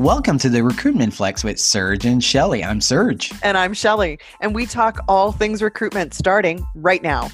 Welcome 0.00 0.38
to 0.38 0.48
the 0.48 0.64
Recruitment 0.64 1.12
Flex 1.12 1.44
with 1.44 1.60
Serge 1.60 2.06
and 2.06 2.24
Shelly. 2.24 2.64
I'm 2.64 2.80
Serge. 2.80 3.30
And 3.42 3.58
I'm 3.58 3.74
Shelly. 3.74 4.18
And 4.40 4.54
we 4.54 4.64
talk 4.64 5.04
all 5.08 5.30
things 5.30 5.60
recruitment 5.60 6.14
starting 6.14 6.66
right 6.74 7.02
now. 7.02 7.28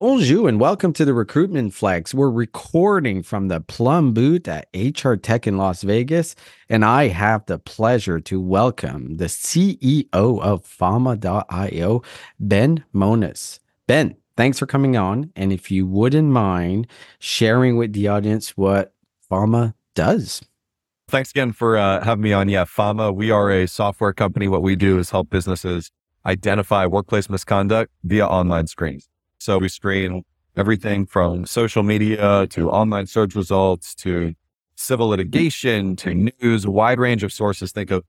Bonjour 0.00 0.48
and 0.48 0.58
welcome 0.58 0.92
to 0.94 1.04
the 1.04 1.14
Recruitment 1.14 1.72
Flex. 1.72 2.12
We're 2.12 2.28
recording 2.28 3.22
from 3.22 3.46
the 3.46 3.60
Plum 3.60 4.14
Boot 4.14 4.48
at 4.48 4.66
HR 4.74 5.14
Tech 5.14 5.46
in 5.46 5.56
Las 5.56 5.82
Vegas, 5.82 6.34
and 6.68 6.84
I 6.84 7.06
have 7.06 7.46
the 7.46 7.60
pleasure 7.60 8.18
to 8.18 8.40
welcome 8.40 9.18
the 9.18 9.26
CEO 9.26 10.08
of 10.12 10.64
Fama.io, 10.64 12.02
Ben 12.40 12.84
Mones. 12.92 13.60
Ben, 13.86 14.16
thanks 14.36 14.58
for 14.58 14.66
coming 14.66 14.96
on. 14.96 15.30
And 15.36 15.52
if 15.52 15.70
you 15.70 15.86
wouldn't 15.86 16.30
mind 16.30 16.88
sharing 17.20 17.76
with 17.76 17.92
the 17.92 18.08
audience 18.08 18.56
what 18.56 18.92
Fama 19.30 19.76
does. 19.94 20.42
Thanks 21.08 21.30
again 21.30 21.52
for 21.52 21.78
uh, 21.78 22.04
having 22.04 22.22
me 22.22 22.32
on. 22.32 22.48
Yeah, 22.48 22.64
Fama, 22.64 23.12
we 23.12 23.30
are 23.30 23.48
a 23.50 23.66
software 23.66 24.12
company. 24.12 24.48
What 24.48 24.62
we 24.62 24.74
do 24.74 24.98
is 24.98 25.10
help 25.10 25.30
businesses 25.30 25.92
identify 26.26 26.84
workplace 26.84 27.30
misconduct 27.30 27.92
via 28.02 28.26
online 28.26 28.66
screens. 28.66 29.08
So 29.38 29.58
we 29.58 29.68
screen 29.68 30.24
everything 30.56 31.06
from 31.06 31.46
social 31.46 31.84
media 31.84 32.48
to 32.48 32.70
online 32.70 33.06
search 33.06 33.36
results 33.36 33.94
to 33.96 34.34
civil 34.74 35.08
litigation 35.08 35.94
to 35.96 36.12
news, 36.14 36.64
a 36.64 36.70
wide 36.70 36.98
range 36.98 37.22
of 37.22 37.32
sources. 37.32 37.70
Think 37.70 37.92
of 37.92 38.04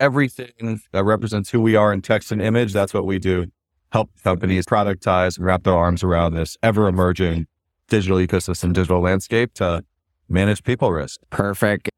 everything 0.00 0.80
that 0.90 1.04
represents 1.04 1.50
who 1.50 1.60
we 1.60 1.76
are 1.76 1.92
in 1.92 2.02
text 2.02 2.32
and 2.32 2.42
image. 2.42 2.72
That's 2.72 2.92
what 2.92 3.06
we 3.06 3.20
do. 3.20 3.46
Help 3.92 4.10
companies 4.24 4.66
productize 4.66 5.36
and 5.36 5.46
wrap 5.46 5.62
their 5.62 5.74
arms 5.74 6.02
around 6.02 6.34
this 6.34 6.56
ever 6.64 6.88
emerging 6.88 7.46
digital 7.88 8.18
ecosystem, 8.18 8.72
digital 8.72 9.00
landscape 9.00 9.54
to 9.54 9.84
manage 10.28 10.62
people 10.62 10.92
risk. 10.92 11.20
Perfect. 11.30 11.88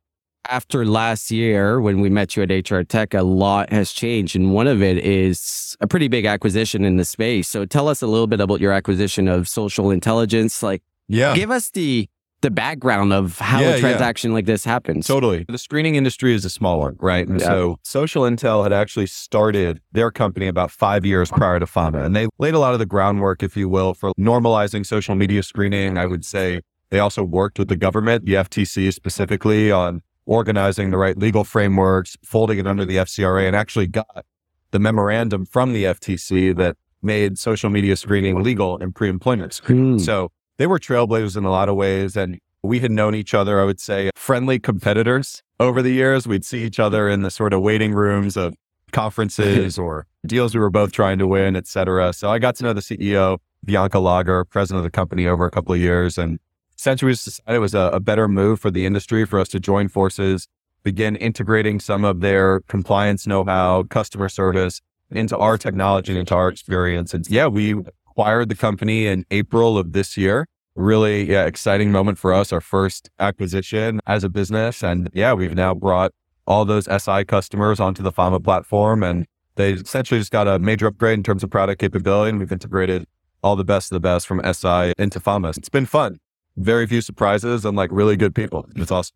After 0.49 0.87
last 0.87 1.33
year, 1.33 1.81
when 1.81 2.01
we 2.01 2.09
met 2.09 2.37
you 2.37 2.45
at 2.45 2.71
HR 2.71 2.83
Tech, 2.83 3.15
a 3.15 3.23
lot 3.23 3.73
has 3.73 3.91
changed. 3.93 4.37
And 4.37 4.55
one 4.55 4.69
of 4.69 4.81
it 4.81 4.99
is 4.99 5.77
a 5.81 5.89
pretty 5.89 6.07
big 6.07 6.25
acquisition 6.25 6.85
in 6.85 6.97
the 6.99 7.05
space. 7.05 7.49
So 7.49 7.65
tell 7.65 7.89
us 7.89 8.01
a 8.01 8.07
little 8.07 8.29
bit 8.29 8.41
about 8.41 8.61
your 8.61 8.71
acquisition 8.71 9.27
of 9.27 9.49
social 9.49 9.91
intelligence. 9.91 10.63
Like, 10.63 10.83
yeah. 11.09 11.35
give 11.35 11.51
us 11.51 11.71
the 11.71 12.09
the 12.43 12.51
background 12.51 13.15
of 13.15 13.39
how 13.39 13.61
Yeah, 13.61 13.69
a 13.69 13.75
yeah. 13.77 13.81
transaction 13.81 14.35
like 14.35 14.45
this 14.45 14.63
happens. 14.63 15.07
Totally. 15.07 15.47
The 15.49 15.57
screening 15.57 15.95
industry 15.95 16.35
is 16.35 16.45
a 16.45 16.51
small 16.51 16.79
one, 16.79 16.95
right? 17.01 17.27
And 17.27 17.41
Yeah. 17.41 17.47
so 17.47 17.79
Social 17.83 18.23
Intel 18.25 18.63
had 18.63 18.75
actually 18.75 19.07
started 19.07 19.81
their 19.93 20.11
company 20.11 20.47
about 20.47 20.71
five 20.71 21.05
years 21.07 21.31
prior 21.31 21.59
to 21.59 21.67
Fama. 21.67 22.05
And 22.05 22.15
they 22.15 22.29
laid 22.39 22.53
a 22.53 22.59
lot 22.59 22.75
of 22.75 22.79
the 22.79 22.85
groundwork, 22.87 23.43
if 23.43 23.57
you 23.57 23.71
will, 23.71 23.95
for 23.95 24.13
normalizing 24.21 24.85
social 24.85 25.15
media 25.15 25.43
screening. 25.43 25.97
I 25.97 26.05
would 26.05 26.27
say 26.27 26.61
they 26.91 26.99
also 26.99 27.23
worked 27.23 27.59
with 27.59 27.69
the 27.69 27.77
government, 27.77 28.25
the 28.25 28.35
FTC 28.35 28.93
specifically, 28.93 29.71
on 29.71 30.03
organizing 30.25 30.91
the 30.91 30.97
right 30.97 31.17
legal 31.17 31.45
frameworks, 31.45 32.17
folding 32.25 32.59
it 32.59 32.67
under 32.67 32.85
the 32.85 32.97
FCRA, 32.97 33.47
and 33.47 33.57
actually 33.57 33.87
got 33.87 34.25
the 34.71 34.79
memorandum 34.79 35.47
from 35.47 35.73
the 35.73 35.85
FTC 35.85 36.57
that 36.57 36.77
made 37.03 37.39
social 37.39 37.71
media 37.71 37.97
screening 37.97 38.43
legal 38.43 38.77
in 38.79 38.93
pre-employment 38.93 39.53
screening. 39.53 39.93
Hmm. 39.93 39.99
So 39.99 40.33
they 40.59 40.67
were 40.67 40.79
trailblazers 40.79 41.37
in 41.37 41.45
a 41.45 41.51
lot 41.51 41.69
of 41.69 41.77
ways. 41.77 42.17
And 42.17 42.39
we 42.63 42.81
had 42.81 42.91
known 42.91 43.15
each 43.15 43.35
other, 43.35 43.61
I 43.61 43.65
would 43.65 43.81
say, 43.81 44.11
friendly 44.17 44.59
competitors 44.59 45.43
over 45.61 45.83
the 45.83 45.91
years. 45.91 46.27
We'd 46.27 46.45
see 46.45 46.65
each 46.65 46.81
other 46.81 47.09
in 47.09 47.23
the 47.23 47.31
sort 47.31 47.53
of 47.53 47.63
waiting 47.63 47.93
rooms 47.93 48.37
of 48.37 48.55
conferences 48.93 49.79
or 49.87 50.07
deals 50.27 50.55
we 50.55 50.61
were 50.61 50.71
both 50.71 50.93
trying 50.93 51.19
to 51.19 51.27
win, 51.27 51.57
et 51.57 51.67
cetera. 51.67 52.13
So 52.13 52.31
I 52.31 52.39
got 52.39 52.57
to 52.57 52.65
know 52.65 52.73
the 52.73 52.81
CEO, 52.81 53.39
Bianca 53.65 53.99
Lager, 53.99 54.45
president 54.45 54.79
of 54.79 54.85
the 54.85 54.91
company 54.91 55.27
over 55.27 55.47
a 55.47 55.51
couple 55.51 55.73
of 55.73 55.81
years. 55.81 56.19
And 56.19 56.39
essentially 56.79 57.11
we 57.11 57.13
decided 57.13 57.57
it 57.57 57.59
was 57.59 57.75
a, 57.75 57.91
a 57.93 58.01
better 58.01 58.29
move 58.29 58.61
for 58.61 58.71
the 58.71 58.87
industry 58.87 59.25
for 59.25 59.39
us 59.39 59.49
to 59.49 59.61
join 59.61 59.89
forces, 59.89 60.49
begin 60.83 61.17
integrating 61.17 61.81
some 61.81 62.05
of 62.05 62.21
their 62.21 62.61
compliance 62.69 63.27
know-how, 63.27 63.85
customer 63.85 64.29
service 64.29 64.81
into 65.11 65.37
our 65.37 65.57
technology 65.57 66.13
and 66.13 66.19
into 66.19 66.35
our 66.35 66.49
experience. 66.49 67.15
And 67.15 67.29
yeah, 67.29 67.47
we 67.47 67.75
acquired 68.09 68.49
the 68.49 68.55
company 68.55 69.07
in 69.07 69.25
April 69.31 69.79
of 69.79 69.93
this 69.93 70.17
year. 70.17 70.47
Really 70.75 71.31
yeah, 71.31 71.47
exciting 71.47 71.91
moment 71.91 72.19
for 72.19 72.35
us, 72.35 72.53
our 72.53 72.61
first 72.61 73.09
acquisition 73.19 74.01
as 74.07 74.25
a 74.25 74.29
business. 74.29 74.83
And 74.83 75.09
yeah, 75.15 75.33
we've 75.33 75.55
now 75.55 75.75
brought 75.75 76.13
all 76.47 76.65
those 76.65 76.85
SI 76.85 77.25
customers 77.25 77.81
onto 77.81 78.03
the 78.03 78.13
Fama 78.13 78.41
platform 78.41 79.03
and 79.03 79.27
they 79.57 79.73
essentially 79.73 80.21
just 80.21 80.31
got 80.31 80.47
a 80.47 80.59
major 80.59 80.87
upgrade 80.87 81.15
in 81.15 81.23
terms 81.23 81.43
of 81.43 81.51
product 81.51 81.81
capability. 81.81 82.31
And 82.31 82.39
we've 82.39 82.53
integrated 82.53 83.07
all 83.43 83.57
the 83.57 83.65
best 83.65 83.91
of 83.91 83.97
the 83.97 84.01
best 84.01 84.27
from 84.27 84.41
SI 84.45 84.93
into 84.99 85.19
Fama. 85.19 85.49
It's 85.49 85.69
been 85.69 85.87
fun. 85.87 86.19
Very 86.57 86.87
few 86.87 87.01
surprises 87.01 87.65
and 87.65 87.77
like 87.77 87.91
really 87.93 88.17
good 88.17 88.35
people. 88.35 88.67
It's 88.77 88.91
awesome. 88.91 89.15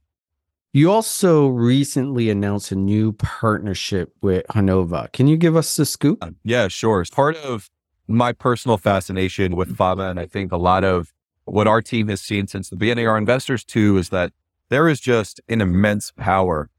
You 0.72 0.92
also 0.92 1.48
recently 1.48 2.30
announced 2.30 2.70
a 2.70 2.76
new 2.76 3.12
partnership 3.14 4.12
with 4.22 4.46
Hunova. 4.50 5.10
Can 5.12 5.26
you 5.26 5.36
give 5.36 5.56
us 5.56 5.74
the 5.76 5.84
scoop? 5.84 6.22
Yeah, 6.44 6.68
sure. 6.68 7.00
It's 7.00 7.10
part 7.10 7.36
of 7.38 7.70
my 8.06 8.32
personal 8.32 8.76
fascination 8.76 9.56
with 9.56 9.76
Fama. 9.76 10.10
And 10.10 10.20
I 10.20 10.26
think 10.26 10.52
a 10.52 10.56
lot 10.56 10.84
of 10.84 11.12
what 11.44 11.66
our 11.66 11.82
team 11.82 12.08
has 12.08 12.20
seen 12.20 12.46
since 12.46 12.68
the 12.70 12.76
beginning, 12.76 13.08
our 13.08 13.18
investors 13.18 13.64
too, 13.64 13.96
is 13.96 14.10
that 14.10 14.32
there 14.68 14.88
is 14.88 15.00
just 15.00 15.40
an 15.48 15.60
immense 15.60 16.12
power 16.12 16.70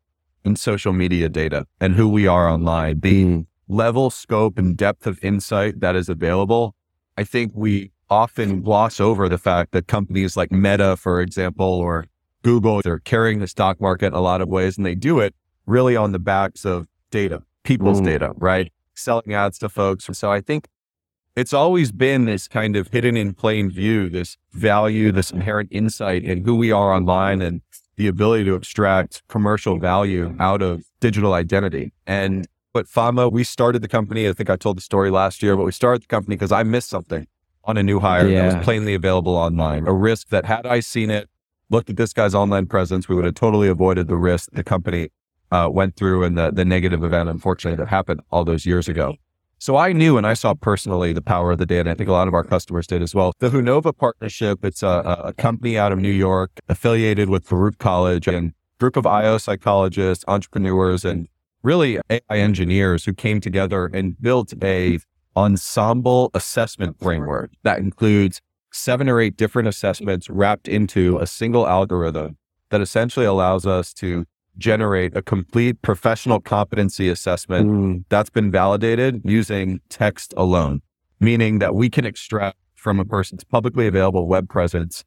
in 0.45 0.55
social 0.55 0.93
media 0.93 1.27
data 1.27 1.67
and 1.81 1.95
who 1.95 2.07
we 2.07 2.27
are 2.27 2.47
online. 2.47 3.01
The 3.01 3.25
Mm. 3.25 3.45
level, 3.67 4.09
scope, 4.09 4.57
and 4.57 4.77
depth 4.77 5.05
of 5.05 5.21
insight 5.23 5.81
that 5.81 5.95
is 5.97 6.07
available. 6.07 6.75
I 7.17 7.23
think 7.25 7.51
we 7.53 7.91
often 8.11 8.61
gloss 8.61 8.99
over 8.99 9.27
the 9.29 9.37
fact 9.37 9.71
that 9.71 9.87
companies 9.87 10.35
like 10.37 10.51
Meta, 10.51 10.97
for 10.97 11.21
example, 11.21 11.65
or 11.65 12.05
Google, 12.43 12.81
they're 12.83 12.99
carrying 12.99 13.39
the 13.39 13.47
stock 13.47 13.79
market 13.79 14.07
in 14.07 14.13
a 14.13 14.19
lot 14.19 14.41
of 14.41 14.49
ways, 14.49 14.77
and 14.77 14.85
they 14.85 14.95
do 14.95 15.19
it 15.19 15.33
really 15.65 15.95
on 15.95 16.11
the 16.11 16.19
backs 16.19 16.65
of 16.65 16.87
data, 17.09 17.41
people's 17.63 18.01
Mm. 18.01 18.05
data, 18.05 18.33
right? 18.37 18.71
Selling 18.95 19.33
ads 19.33 19.57
to 19.59 19.69
folks. 19.69 20.05
So 20.11 20.31
I 20.31 20.41
think 20.41 20.67
it's 21.35 21.53
always 21.53 21.91
been 21.93 22.25
this 22.25 22.47
kind 22.49 22.75
of 22.75 22.89
hidden 22.89 23.15
in 23.15 23.33
plain 23.33 23.69
view, 23.71 24.09
this 24.09 24.37
value, 24.51 25.11
this 25.13 25.31
inherent 25.31 25.69
insight 25.71 26.23
in 26.23 26.43
who 26.43 26.55
we 26.55 26.71
are 26.71 26.93
online 26.93 27.41
and 27.41 27.61
the 27.95 28.07
ability 28.07 28.43
to 28.45 28.55
extract 28.55 29.23
commercial 29.29 29.79
value 29.79 30.35
out 30.39 30.61
of 30.61 30.83
digital 30.99 31.33
identity. 31.33 31.93
And 32.05 32.47
but 32.73 32.87
Fama, 32.87 33.27
we 33.27 33.43
started 33.43 33.81
the 33.81 33.87
company. 33.89 34.27
I 34.27 34.33
think 34.33 34.49
I 34.49 34.55
told 34.55 34.77
the 34.77 34.81
story 34.81 35.11
last 35.11 35.43
year, 35.43 35.57
but 35.57 35.65
we 35.65 35.73
started 35.73 36.03
the 36.03 36.07
company 36.07 36.35
because 36.35 36.53
I 36.53 36.63
missed 36.63 36.89
something 36.89 37.27
on 37.63 37.77
a 37.77 37.83
new 37.83 37.99
hire 37.99 38.29
that 38.29 38.55
was 38.55 38.63
plainly 38.63 38.93
available 38.93 39.35
online. 39.35 39.87
A 39.87 39.93
risk 39.93 40.29
that 40.29 40.45
had 40.45 40.65
I 40.65 40.79
seen 40.79 41.09
it, 41.09 41.29
looked 41.69 41.89
at 41.89 41.95
this 41.95 42.13
guy's 42.13 42.35
online 42.35 42.65
presence, 42.65 43.07
we 43.07 43.15
would 43.15 43.25
have 43.25 43.35
totally 43.35 43.67
avoided 43.67 44.07
the 44.07 44.17
risk 44.17 44.49
the 44.51 44.63
company 44.63 45.09
uh, 45.51 45.69
went 45.71 45.95
through 45.95 46.23
and 46.23 46.37
the, 46.37 46.51
the 46.51 46.65
negative 46.65 47.03
event, 47.03 47.29
unfortunately, 47.29 47.77
that 47.77 47.89
happened 47.89 48.21
all 48.31 48.43
those 48.43 48.65
years 48.65 48.87
ago. 48.87 49.15
So 49.57 49.77
I 49.77 49.93
knew 49.93 50.17
and 50.17 50.25
I 50.25 50.33
saw 50.33 50.55
personally 50.55 51.13
the 51.13 51.21
power 51.21 51.51
of 51.51 51.59
the 51.59 51.67
data. 51.67 51.91
I 51.91 51.93
think 51.93 52.09
a 52.09 52.13
lot 52.13 52.27
of 52.27 52.33
our 52.33 52.43
customers 52.43 52.87
did 52.87 53.03
as 53.03 53.13
well. 53.13 53.31
The 53.37 53.49
Hunova 53.49 53.95
partnership, 53.95 54.65
it's 54.65 54.81
a, 54.81 54.87
a 54.87 55.27
a 55.27 55.33
company 55.33 55.77
out 55.77 55.91
of 55.91 55.99
New 55.99 56.11
York 56.11 56.51
affiliated 56.67 57.29
with 57.29 57.47
Baruch 57.47 57.77
College 57.77 58.27
and 58.27 58.53
group 58.79 58.95
of 58.95 59.05
IO 59.05 59.37
psychologists, 59.37 60.25
entrepreneurs, 60.27 61.05
and 61.05 61.27
really 61.61 61.99
AI 62.09 62.21
engineers 62.29 63.05
who 63.05 63.13
came 63.13 63.39
together 63.39 63.85
and 63.85 64.19
built 64.19 64.51
a 64.63 64.97
ensemble 65.35 66.31
assessment 66.33 66.99
framework 66.99 67.51
that 67.63 67.79
includes 67.79 68.41
seven 68.71 69.09
or 69.09 69.19
eight 69.19 69.35
different 69.37 69.67
assessments 69.67 70.29
wrapped 70.29 70.67
into 70.67 71.17
a 71.19 71.27
single 71.27 71.67
algorithm 71.67 72.37
that 72.69 72.81
essentially 72.81 73.25
allows 73.25 73.65
us 73.65 73.93
to 73.93 74.25
generate 74.57 75.15
a 75.15 75.21
complete 75.21 75.81
professional 75.81 76.39
competency 76.39 77.09
assessment 77.09 77.69
Mm. 77.69 78.03
that's 78.09 78.29
been 78.29 78.51
validated 78.51 79.21
using 79.23 79.79
text 79.89 80.33
alone, 80.37 80.81
meaning 81.19 81.59
that 81.59 81.73
we 81.75 81.89
can 81.89 82.05
extract 82.05 82.57
from 82.75 82.99
a 82.99 83.05
person's 83.05 83.43
publicly 83.43 83.87
available 83.87 84.27
web 84.27 84.49
presence 84.49 85.03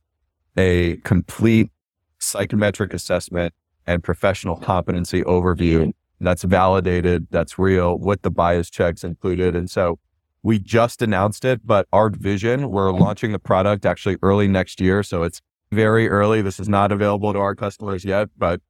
a 0.57 0.97
complete 0.99 1.71
psychometric 2.19 2.95
assessment 2.95 3.53
and 3.87 4.03
professional 4.03 4.57
competency 4.57 5.23
overview 5.23 5.93
that's 6.21 6.45
validated, 6.45 7.27
that's 7.31 7.59
real, 7.59 7.99
with 7.99 8.23
the 8.23 8.31
bias 8.31 8.71
checks 8.71 9.05
included. 9.05 9.55
And 9.57 9.69
so 9.69 9.99
we 10.45 10.59
just 10.59 11.01
announced 11.01 11.45
it, 11.45 11.67
but 11.67 11.89
our 11.91 12.11
vision, 12.11 12.71
we're 12.71 12.93
launching 12.93 13.33
the 13.33 13.39
product 13.39 13.87
actually 13.87 14.19
early 14.23 14.47
next 14.47 14.79
year. 14.79 15.03
So 15.03 15.23
it's 15.23 15.41
very 15.73 16.07
early. 16.09 16.43
This 16.43 16.61
is 16.61 16.69
not 16.69 16.93
available 16.93 17.33
to 17.33 17.39
our 17.39 17.55
customers 17.55 18.05
yet, 18.05 18.29
but 18.37 18.61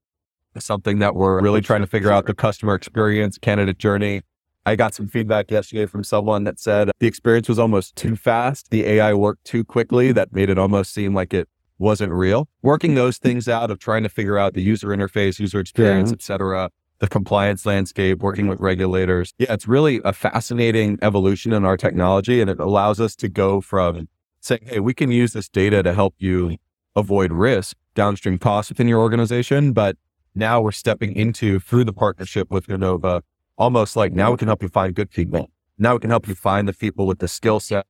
it's 0.55 0.65
something 0.65 1.01
that 1.01 1.17
we're 1.17 1.43
really 1.43 1.61
trying 1.61 1.81
to 1.81 1.89
figure 1.89 2.13
out 2.13 2.27
the 2.27 2.33
customer 2.35 2.77
experience, 2.77 3.39
candidate 3.39 3.77
journey. 3.79 4.23
I 4.65 4.77
got 4.77 4.95
some 4.95 5.09
feedback 5.09 5.51
yesterday 5.51 5.85
from 5.87 6.05
someone 6.05 6.45
that 6.45 6.61
said 6.61 6.91
the 7.01 7.09
experience 7.09 7.49
was 7.49 7.59
almost 7.59 7.97
too 7.97 8.15
fast. 8.15 8.71
The 8.71 8.87
AI 8.87 9.13
worked 9.13 9.45
too 9.45 9.65
quickly. 9.65 10.13
That 10.13 10.33
made 10.33 10.49
it 10.49 10.59
almost 10.59 10.95
seem 10.95 11.13
like 11.13 11.35
it 11.35 11.49
wasn't 11.77 12.13
real. 12.13 12.49
Working 12.63 12.95
those 12.95 13.19
things 13.19 13.49
out 13.49 13.73
of 13.73 13.81
trying 13.81 14.05
to 14.05 14.09
figure 14.09 14.39
out 14.39 14.55
the 14.55 14.63
user 14.63 14.89
interface, 14.89 15.41
user 15.41 15.59
experience, 15.59 16.11
Yeah. 16.11 16.15
et 16.15 16.23
cetera, 16.23 16.71
the 16.99 17.09
compliance 17.09 17.67
landscape, 17.67 18.21
working 18.21 18.47
with 18.47 18.61
regulators. 18.61 19.35
Yeah, 19.39 19.53
it's 19.53 19.67
really 19.67 20.01
a 20.05 20.13
fascinating 20.13 20.99
evolution 21.03 21.53
in 21.53 21.65
our 21.65 21.77
technology. 21.77 22.41
And 22.41 22.49
it 22.49 22.61
allows 22.61 23.01
us 23.01 23.17
to 23.17 23.29
go 23.29 23.61
from 23.61 24.09
saying, 24.41 24.63
hey, 24.65 24.81
we 24.81 24.95
can 24.95 25.11
use 25.11 25.33
this 25.33 25.49
data 25.49 25.83
to 25.83 25.93
help 25.93 26.15
you 26.19 26.57
avoid 26.95 27.33
risk 27.33 27.77
downstream 27.95 28.39
costs 28.39 28.71
within 28.71 28.89
your 28.89 29.01
organization. 29.01 29.73
But 29.73 29.97
now 30.35 30.61
we're 30.61 30.73
stepping 30.73 31.15
into 31.15 31.59
through 31.61 31.85
the 31.85 31.93
partnership 31.93 32.51
with 32.51 32.67
Hunova, 32.67 33.23
almost 33.57 33.97
like 33.97 34.13
now 34.13 34.31
we 34.31 34.37
can 34.37 34.49
help 34.49 34.63
you 34.63 34.69
find 34.69 34.95
good 34.95 35.11
people. 35.11 35.51
Now 35.79 35.95
we 35.95 36.01
can 36.01 36.11
help 36.11 36.29
you 36.29 36.35
find 36.35 36.69
the 36.69 36.73
people 36.73 37.07
with 37.07 37.19
the 37.19 37.29
skill 37.29 37.61
set. 37.61 37.87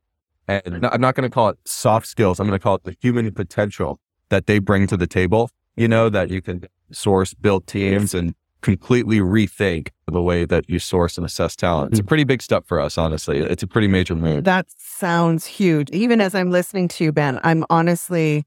And 0.46 0.86
I'm 0.86 1.00
not 1.00 1.14
going 1.14 1.28
to 1.28 1.32
call 1.32 1.48
it 1.48 1.58
soft 1.64 2.06
skills. 2.06 2.38
I'm 2.38 2.46
going 2.46 2.58
to 2.58 2.62
call 2.62 2.74
it 2.76 2.84
the 2.84 2.96
human 3.00 3.30
potential 3.32 3.98
that 4.28 4.46
they 4.46 4.58
bring 4.58 4.86
to 4.88 4.96
the 4.96 5.06
table. 5.06 5.50
You 5.76 5.88
know, 5.88 6.08
that 6.08 6.30
you 6.30 6.40
can 6.40 6.64
source, 6.92 7.34
build 7.34 7.66
teams 7.66 8.14
and 8.14 8.34
completely 8.64 9.19
rethink 9.19 9.90
the 10.11 10.22
way 10.22 10.46
that 10.46 10.69
you 10.70 10.78
source 10.78 11.19
and 11.19 11.26
assess 11.26 11.55
talent. 11.55 11.93
It's 11.93 12.00
a 12.00 12.02
mm. 12.02 12.08
pretty 12.08 12.25
big 12.25 12.40
step 12.40 12.66
for 12.66 12.81
us, 12.81 12.96
honestly. 12.96 13.38
It's 13.38 13.62
a 13.62 13.66
pretty 13.66 13.88
major 13.88 14.16
move. 14.16 14.44
That 14.44 14.66
sounds 14.78 15.44
huge. 15.44 15.90
Even 15.90 16.19
as 16.19 16.34
I'm 16.34 16.50
listening 16.50 16.88
to 16.88 17.05
you, 17.05 17.12
Ben, 17.12 17.38
I'm 17.44 17.66
honestly, 17.69 18.44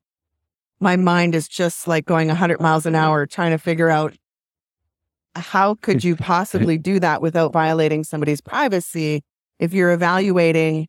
my 0.80 0.96
mind 0.96 1.36
is 1.36 1.48
just 1.48 1.88
like 1.88 2.06
going 2.06 2.30
100 2.30 2.60
miles 2.60 2.88
an 2.88 2.96
hour 2.96 3.28
trying 3.28 3.52
to 3.52 3.60
figure 3.60 3.90
out 3.90 4.18
how 5.36 5.76
could 5.76 6.04
you 6.04 6.16
possibly 6.34 6.80
do 6.80 7.00
that 7.00 7.22
without 7.22 7.54
violating 7.54 8.04
somebody's 8.04 8.42
privacy 8.42 9.22
if 9.60 9.72
you're 9.72 9.92
evaluating 9.92 10.88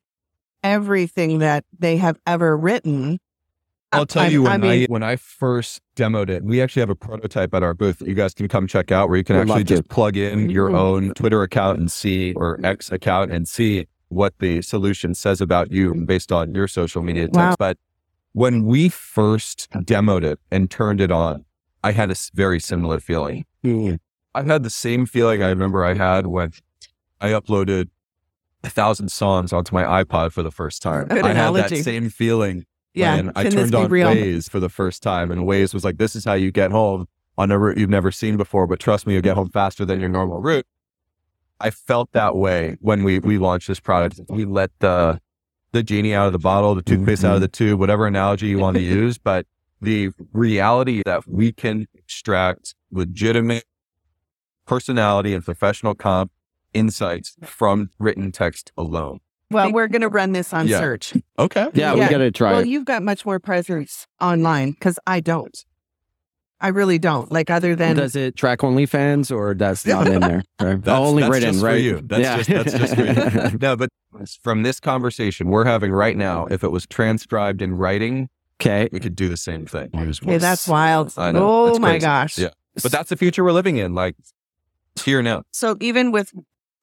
everything 0.62 1.40
that 1.40 1.66
they 1.78 1.98
have 1.98 2.18
ever 2.26 2.56
written 2.56 3.18
I'll 3.92 4.06
tell 4.06 4.24
I- 4.24 4.28
you 4.28 4.42
when 4.42 4.52
I, 4.52 4.56
mean- 4.58 4.86
when 4.88 5.02
I 5.02 5.16
first 5.16 5.80
demoed 5.96 6.28
it, 6.28 6.44
we 6.44 6.60
actually 6.60 6.80
have 6.80 6.90
a 6.90 6.94
prototype 6.94 7.54
at 7.54 7.62
our 7.62 7.74
booth 7.74 7.98
that 8.00 8.08
you 8.08 8.14
guys 8.14 8.34
can 8.34 8.48
come 8.48 8.66
check 8.66 8.92
out 8.92 9.08
where 9.08 9.16
you 9.18 9.24
can 9.24 9.36
actually 9.36 9.64
just 9.64 9.82
to. 9.84 9.88
plug 9.88 10.16
in 10.16 10.50
your 10.50 10.68
Mhm. 10.70 10.74
own 10.78 11.14
Twitter 11.14 11.42
account 11.42 11.78
and 11.78 11.90
see 11.90 12.32
or 12.34 12.60
X 12.64 12.92
account 12.92 13.32
and 13.32 13.48
see 13.48 13.86
what 14.08 14.34
the 14.38 14.62
solution 14.62 15.14
says 15.14 15.40
about 15.40 15.70
you 15.72 15.94
based 15.94 16.32
on 16.32 16.54
your 16.54 16.68
social 16.68 17.02
media 17.02 17.28
Wow. 17.32 17.46
text. 17.48 17.58
But 17.58 17.78
when 18.32 18.64
we 18.64 18.88
first 18.88 19.68
demoed 19.72 20.22
it 20.24 20.38
and 20.50 20.70
turned 20.70 21.00
it 21.00 21.10
on, 21.10 21.44
I 21.82 21.92
had 21.92 22.10
a 22.10 22.14
very 22.34 22.60
similar 22.60 23.00
feeling. 23.00 23.44
I've 24.34 24.46
had 24.46 24.62
the 24.62 24.70
same 24.70 25.06
feeling 25.06 25.42
I 25.42 25.48
remember 25.48 25.84
I 25.84 25.94
had 25.94 26.26
when 26.26 26.52
I 27.20 27.30
uploaded 27.30 27.88
a 28.64 28.70
thousand 28.70 29.10
songs 29.10 29.52
onto 29.52 29.74
my 29.74 29.84
iPod 30.04 30.32
for 30.32 30.42
the 30.42 30.50
first 30.50 30.82
time. 30.82 31.06
Good 31.08 31.24
I 31.24 31.32
had 31.32 31.52
that 31.54 31.76
same 31.76 32.08
feeling 32.10 32.64
Yeah. 32.98 33.16
when 33.16 33.32
I 33.34 33.48
turned 33.48 33.74
on 33.74 33.88
real? 33.88 34.08
Waze 34.08 34.50
for 34.50 34.60
the 34.60 34.68
first 34.68 35.02
time, 35.02 35.30
and 35.30 35.42
Waze 35.42 35.72
was 35.72 35.84
like, 35.84 35.98
"This 35.98 36.16
is 36.16 36.24
how 36.24 36.34
you 36.34 36.50
get 36.50 36.70
home 36.70 37.06
on 37.36 37.50
a 37.50 37.58
route 37.58 37.78
you've 37.78 37.90
never 37.90 38.10
seen 38.10 38.36
before, 38.36 38.66
but 38.66 38.80
trust 38.80 39.06
me, 39.06 39.14
you'll 39.14 39.22
get 39.22 39.36
home 39.36 39.50
faster 39.50 39.84
than 39.84 40.00
your 40.00 40.08
normal 40.08 40.40
route." 40.40 40.66
I 41.60 41.70
felt 41.70 42.12
that 42.12 42.36
way 42.36 42.76
when 42.80 43.02
we 43.04 43.18
we 43.18 43.38
launched 43.38 43.68
this 43.68 43.80
product. 43.80 44.20
We 44.28 44.44
let 44.44 44.70
the 44.78 45.20
the 45.72 45.82
genie 45.82 46.14
out 46.14 46.26
of 46.26 46.32
the 46.32 46.38
bottle, 46.38 46.74
the 46.74 46.82
toothpaste 46.82 47.24
out 47.24 47.32
of 47.32 47.36
mm-hmm. 47.36 47.42
the 47.42 47.48
tube, 47.48 47.80
whatever 47.80 48.06
analogy 48.06 48.46
you 48.46 48.58
want 48.58 48.76
to 48.76 48.82
use, 49.00 49.18
but 49.18 49.46
the 49.80 50.10
reality 50.32 51.02
that 51.04 51.28
we 51.28 51.52
can 51.52 51.86
extract 51.94 52.74
legitimate 52.90 53.64
personality 54.66 55.34
and 55.34 55.44
professional 55.44 55.94
comp 55.94 56.32
insights 56.74 57.36
from 57.44 57.90
written 57.98 58.32
text 58.32 58.72
alone. 58.76 59.20
Well, 59.50 59.72
we're 59.72 59.88
going 59.88 60.02
to 60.02 60.08
run 60.08 60.32
this 60.32 60.52
on 60.52 60.68
Yeah. 60.68 60.78
search. 60.78 61.14
Okay. 61.38 61.68
Yeah, 61.74 61.94
we 61.94 62.00
Yeah. 62.00 62.10
got 62.10 62.18
to 62.18 62.30
try 62.30 62.52
Well, 62.52 62.60
it. 62.60 62.68
you've 62.68 62.84
got 62.84 63.02
much 63.02 63.24
more 63.24 63.38
presence 63.38 64.06
online 64.20 64.72
because 64.72 64.98
I 65.06 65.20
don't. 65.20 65.64
I 66.60 66.68
really 66.68 66.98
don't. 66.98 67.30
Like 67.30 67.50
other 67.50 67.74
than 67.76 67.96
Does 67.96 68.16
it 68.16 68.36
track 68.36 68.58
OnlyFans 68.60 69.34
or 69.34 69.54
that's 69.54 69.86
not 69.86 70.08
in 70.08 70.20
there? 70.20 70.42
Right? 70.60 70.82
That's, 70.82 70.88
only 70.98 71.22
that's 71.22 71.32
written, 71.32 71.52
just 71.52 71.64
right? 71.64 71.72
for 71.74 71.78
you. 71.78 72.00
That's 72.04 72.20
Yeah. 72.22 72.36
just 72.42 72.48
that's 72.50 72.72
just 72.78 72.94
for 72.96 73.50
you. 73.52 73.58
no, 73.60 73.76
but 73.76 73.90
from 74.42 74.64
this 74.64 74.80
conversation 74.80 75.48
we're 75.48 75.64
having 75.64 75.92
right 75.92 76.16
now, 76.16 76.46
if 76.46 76.64
it 76.64 76.72
was 76.72 76.84
transcribed 76.86 77.62
in 77.62 77.74
writing, 77.76 78.28
okay. 78.60 78.88
we 78.90 78.98
could 78.98 79.14
do 79.14 79.28
the 79.28 79.36
same 79.36 79.66
thing. 79.66 79.88
okay, 79.94 80.38
that's 80.38 80.66
wild. 80.66 81.14
I 81.16 81.30
know. 81.30 81.48
Oh 81.48 81.66
That's 81.68 81.78
my 81.78 81.98
gosh. 81.98 82.38
Yeah. 82.38 82.48
But 82.82 82.90
that's 82.90 83.08
the 83.08 83.16
future 83.16 83.44
we're 83.44 83.52
living 83.52 83.76
in. 83.76 83.94
Like 83.94 84.16
it's 84.18 85.04
here 85.04 85.22
now. 85.22 85.44
So 85.52 85.76
even 85.80 86.10
with 86.10 86.32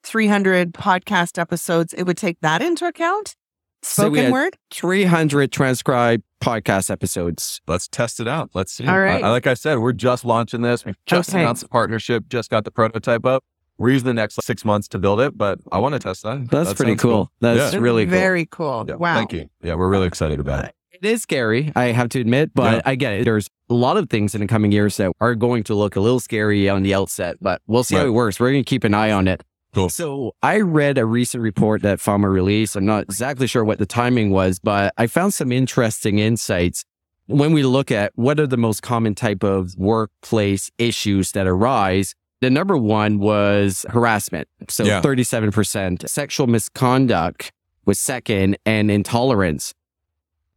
300 0.05 0.73
podcast 0.73 1.37
episodes, 1.39 1.93
it 1.93 2.03
would 2.03 2.17
take 2.17 2.39
that 2.41 2.61
into 2.61 2.85
account. 2.85 3.35
So 3.81 4.09
we 4.09 4.17
Spoken 4.19 4.23
had 4.25 4.33
word. 4.33 4.57
300 4.71 5.51
transcribed 5.51 6.23
podcast 6.41 6.89
episodes. 6.89 7.61
Let's 7.67 7.87
test 7.87 8.19
it 8.19 8.27
out. 8.27 8.49
Let's 8.53 8.71
see. 8.71 8.87
All 8.87 8.99
right. 8.99 9.23
I- 9.23 9.29
like 9.29 9.47
I 9.47 9.53
said, 9.53 9.79
we're 9.79 9.93
just 9.93 10.25
launching 10.25 10.61
this. 10.61 10.85
We 10.85 10.93
just 11.05 11.29
Okay. 11.29 11.41
announced 11.41 11.61
the 11.63 11.67
partnership. 11.69 12.25
Just 12.29 12.49
got 12.49 12.63
the 12.65 12.71
prototype 12.71 13.25
up. 13.25 13.43
We're 13.77 13.89
using 13.91 14.07
the 14.07 14.13
next 14.13 14.41
six 14.43 14.63
months 14.63 14.87
to 14.89 14.99
build 14.99 15.19
it, 15.19 15.37
but 15.37 15.59
I 15.71 15.79
want 15.79 15.93
to 15.93 15.99
test 15.99 16.23
that. 16.23 16.49
That's 16.49 16.69
That 16.69 16.77
pretty 16.77 16.93
sounds 16.93 17.01
cool. 17.01 17.31
That's 17.41 17.73
Yeah. 17.73 17.79
really 17.79 18.05
cool. 18.05 18.11
very 18.11 18.45
cool. 18.45 18.85
Yeah. 18.87 18.95
Wow. 18.95 19.15
Thank 19.15 19.33
you. 19.33 19.49
Yeah, 19.61 19.75
we're 19.75 19.89
really 19.89 20.07
excited 20.07 20.39
about 20.39 20.63
it. 20.65 20.69
Uh, 20.93 20.97
it 21.01 21.05
is 21.05 21.21
scary, 21.21 21.73
I 21.75 21.85
have 21.87 22.07
to 22.09 22.21
admit, 22.21 22.51
but 22.55 22.75
Yeah. 22.75 22.81
I 22.85 22.95
get 22.95 23.13
it. 23.13 23.25
There's 23.25 23.49
a 23.69 23.73
lot 23.73 23.97
of 23.97 24.09
things 24.09 24.33
in 24.33 24.39
the 24.41 24.47
coming 24.47 24.71
years 24.71 24.95
that 24.97 25.11
are 25.19 25.35
going 25.35 25.63
to 25.63 25.75
look 25.75 25.95
a 25.97 25.99
little 25.99 26.21
scary 26.21 26.69
on 26.69 26.83
the 26.83 26.93
outset, 26.95 27.35
but 27.41 27.61
we'll 27.67 27.83
see 27.83 27.95
how 27.97 28.05
it 28.05 28.13
works. 28.13 28.39
We're 28.39 28.51
going 28.51 28.63
to 28.63 28.69
keep 28.69 28.83
an 28.85 28.93
eye 28.93 29.11
on 29.11 29.27
it. 29.27 29.43
Cool. 29.75 29.89
So 29.89 30.33
I 30.41 30.61
read 30.61 30.97
a 30.97 31.05
recent 31.05 31.43
report 31.43 31.81
that 31.81 31.99
Fama 31.99 32.29
released. 32.29 32.77
I'm 32.77 32.85
not 32.85 33.03
exactly 33.03 33.45
sure 33.45 33.63
what 33.63 33.77
the 33.77 33.85
timing 33.85 34.31
was, 34.31 34.57
but 34.57 34.93
I 34.97 35.07
found 35.07 35.33
some 35.33 35.51
interesting 35.51 36.17
insights 36.17 36.85
when 37.27 37.51
we 37.51 37.63
look 37.63 37.91
at 37.91 38.13
what 38.15 38.39
are 38.39 38.47
the 38.47 38.55
most 38.57 38.81
common 38.81 39.15
type 39.15 39.43
of 39.43 39.75
workplace 39.77 40.71
issues 40.77 41.33
that 41.33 41.45
arise. 41.45 42.15
The 42.39 42.49
number 42.49 42.77
one 42.77 43.19
was 43.19 43.85
harassment. 43.89 44.47
So 44.69 44.85
Yeah. 44.85 45.01
37%. 45.01 46.07
Sexual 46.07 46.47
misconduct 46.47 47.51
was 47.85 47.99
second 47.99 48.57
and 48.65 48.89
intolerance. 48.89 49.73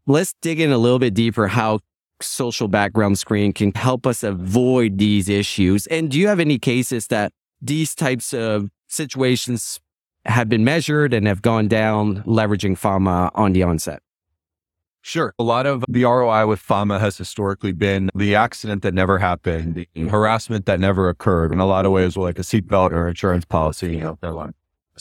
Let's 0.07 0.35
dig 0.41 0.61
in 0.61 0.71
a 0.71 0.79
little 0.79 1.01
bit 1.01 1.15
deeper 1.15 1.49
how 1.49 1.81
social 2.23 2.69
background 2.69 3.19
screen 3.19 3.53
can 3.53 3.73
help 3.73 4.07
us 4.07 4.23
avoid 4.23 4.99
these 4.99 5.29
issues. 5.29 5.87
And 5.89 6.09
do 6.09 6.19
you 6.19 6.29
have 6.29 6.39
any 6.39 6.59
cases 6.59 7.09
that 7.09 7.33
these 7.61 7.95
types 7.95 8.33
of 8.33 8.71
situations 8.89 9.81
have 10.25 10.49
been 10.49 10.65
measured 10.65 11.15
and 11.15 11.27
have 11.27 11.43
gone 11.43 11.69
down 11.69 12.23
leveraging 12.25 12.77
Fama 12.77 13.31
on 13.35 13.53
the 13.53 13.63
onset? 13.63 14.03
Sure. 15.01 15.33
A 15.39 15.43
lot 15.43 15.65
of 15.65 15.85
the 15.89 16.05
ROI 16.05 16.47
with 16.47 16.61
FAMA 16.61 16.99
has 17.01 17.17
historically 17.17 17.73
been 17.73 18.11
the 18.15 18.35
accident 18.35 18.83
that 18.83 18.93
never 18.93 19.19
happened, 19.19 19.87
the 19.95 20.09
harassment 20.09 20.67
that 20.67 20.81
never 20.81 21.09
occurred. 21.09 21.53
In 21.53 21.61
a 21.61 21.67
lot 21.67 21.87
of 21.87 21.93
ways, 21.93 22.17
like 22.17 22.39
a 22.39 22.43
seatbelt 22.43 22.91
or 22.91 23.09
insurance 23.09 23.45
policy, 23.45 23.97
you 23.97 24.01
know, 24.01 24.19
one. 24.21 24.55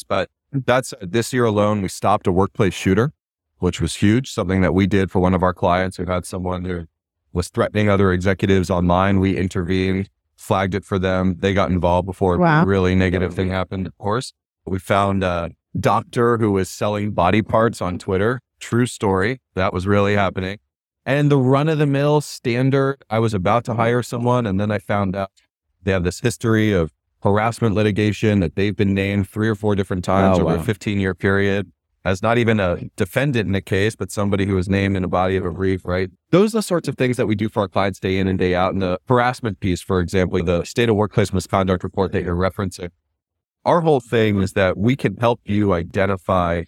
But 0.08 0.30
that's 0.54 0.94
this 1.02 1.34
year 1.34 1.46
alone, 1.46 1.82
we 1.82 1.90
stopped 1.90 2.28
a 2.28 2.32
workplace 2.32 2.74
shooter, 2.74 3.12
which 3.58 3.82
was 3.82 3.96
huge. 3.96 4.32
Something 4.32 4.62
that 4.62 4.74
we 4.74 4.88
did 4.88 5.12
for 5.12 5.20
one 5.20 5.34
of 5.34 5.44
our 5.44 5.54
clients 5.54 5.98
who 5.98 6.06
had 6.06 6.26
someone 6.26 6.64
who 6.64 6.86
was 7.34 7.50
threatening 7.50 7.90
other 7.90 8.14
executives 8.14 8.70
online. 8.70 9.20
We 9.20 9.36
intervened, 9.36 10.10
flagged 10.38 10.76
it 10.76 10.86
for 10.86 10.98
them. 11.00 11.36
They 11.40 11.54
got 11.54 11.72
involved 11.72 12.06
before 12.06 12.38
Wow. 12.38 12.64
a 12.64 12.66
really 12.66 12.96
negative 12.96 13.34
thing 13.34 13.50
happened, 13.50 13.88
of 13.88 13.98
course. 13.98 14.34
We 14.66 14.80
found 14.80 15.24
a 15.24 15.52
doctor 15.80 16.38
who 16.38 16.52
was 16.52 16.70
selling 16.70 17.12
body 17.12 17.42
parts 17.42 17.82
on 17.82 17.98
Twitter. 17.98 18.42
True 18.60 18.86
story. 18.86 19.42
That 19.56 19.74
was 19.74 19.86
really 19.88 20.16
happening. 20.16 20.60
And 21.06 21.32
the 21.32 21.38
run 21.38 21.70
of 21.70 21.78
the 21.78 21.86
mill 21.86 22.22
standard, 22.22 23.04
I 23.10 23.20
was 23.20 23.34
about 23.34 23.64
to 23.66 23.76
hire 23.76 24.04
someone 24.04 24.46
and 24.46 24.60
then 24.60 24.72
I 24.72 24.80
found 24.80 25.16
out 25.16 25.32
they 25.84 25.92
have 25.92 26.04
this 26.04 26.20
history 26.20 26.72
of 26.74 26.92
harassment 27.24 27.76
litigation 27.76 28.40
that 28.42 28.56
they've 28.56 28.76
been 28.76 28.94
named 28.94 29.30
three 29.30 29.48
or 29.50 29.56
four 29.56 29.74
different 29.76 30.04
times 30.04 30.38
Oh, 30.38 30.42
over 30.44 30.56
wow. 30.56 30.62
a 30.62 30.64
15 30.64 31.00
year 31.00 31.14
period 31.16 31.72
as 32.08 32.22
not 32.22 32.38
even 32.38 32.58
a 32.60 32.78
defendant 32.96 33.50
in 33.50 33.56
a 33.56 33.62
case, 33.62 33.96
but 33.98 34.12
somebody 34.12 34.46
who 34.46 34.56
was 34.56 34.70
named 34.70 34.96
in 34.96 35.02
the 35.02 35.10
body 35.10 35.36
of 35.36 35.44
a 35.44 35.52
brief, 35.52 35.84
right? 35.84 36.10
Those 36.32 36.54
are 36.56 36.60
the 36.60 36.62
sorts 36.62 36.88
of 36.88 36.96
things 36.96 37.18
that 37.18 37.28
we 37.28 37.36
do 37.36 37.50
for 37.50 37.62
our 37.64 37.68
clients 37.68 38.00
day 38.00 38.18
in 38.18 38.28
and 38.30 38.40
day 38.40 38.56
out. 38.56 38.72
And 38.74 38.82
the 38.82 38.98
harassment 39.10 39.60
piece, 39.60 39.82
for 39.82 40.00
example, 40.00 40.42
the 40.42 40.64
state 40.64 40.88
of 40.88 40.96
workplace 40.96 41.34
misconduct 41.34 41.84
report 41.84 42.14
that 42.14 42.24
you're 42.24 42.36
referencing. 42.36 42.92
Our 43.66 43.82
whole 43.82 44.00
thing 44.00 44.42
is 44.42 44.54
that 44.54 44.78
we 44.78 44.96
can 44.96 45.18
help 45.18 45.42
you 45.44 45.74
identify 45.74 46.64